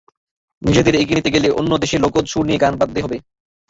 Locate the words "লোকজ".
2.05-2.23